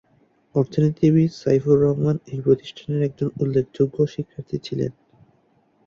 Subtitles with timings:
[0.55, 4.91] অর্থনীতিবিদ সাইফুর রহমান এই প্রতিষ্ঠানের একজন উল্লেখযোগ্য শিক্ষার্থী ছিলেন।